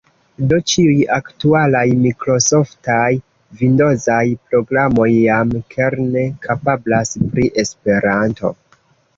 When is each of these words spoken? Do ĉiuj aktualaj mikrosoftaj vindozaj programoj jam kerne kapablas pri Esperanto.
Do 0.51 0.57
ĉiuj 0.69 0.93
aktualaj 1.17 1.83
mikrosoftaj 2.05 3.11
vindozaj 3.59 4.23
programoj 4.49 5.09
jam 5.13 5.53
kerne 5.77 6.27
kapablas 6.47 7.15
pri 7.37 7.51
Esperanto. 7.67 8.53